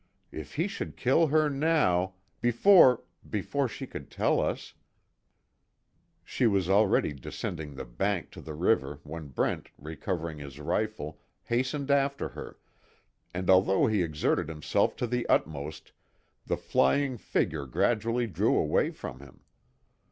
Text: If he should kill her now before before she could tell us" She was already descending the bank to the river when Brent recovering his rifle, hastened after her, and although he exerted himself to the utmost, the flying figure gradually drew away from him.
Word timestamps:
If 0.31 0.55
he 0.55 0.67
should 0.67 0.97
kill 0.97 1.27
her 1.27 1.47
now 1.47 2.15
before 2.41 3.03
before 3.29 3.67
she 3.67 3.85
could 3.85 4.09
tell 4.09 4.39
us" 4.41 4.73
She 6.25 6.47
was 6.47 6.67
already 6.67 7.13
descending 7.13 7.75
the 7.75 7.85
bank 7.85 8.31
to 8.31 8.41
the 8.41 8.55
river 8.55 8.99
when 9.03 9.27
Brent 9.27 9.69
recovering 9.77 10.39
his 10.39 10.59
rifle, 10.59 11.21
hastened 11.43 11.91
after 11.91 12.29
her, 12.29 12.57
and 13.31 13.47
although 13.47 13.85
he 13.85 14.01
exerted 14.01 14.49
himself 14.49 14.95
to 14.95 15.05
the 15.05 15.27
utmost, 15.27 15.91
the 16.47 16.57
flying 16.57 17.19
figure 17.19 17.67
gradually 17.67 18.25
drew 18.25 18.57
away 18.57 18.89
from 18.89 19.19
him. 19.19 19.41